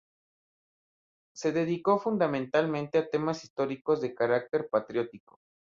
Se 1.35 1.51
dedicó 1.51 1.99
fundamentalmente 1.99 2.97
a 2.97 3.07
temas 3.07 3.43
históricos 3.43 4.01
de 4.01 4.15
carácter 4.15 4.67
patriótico. 4.67 5.37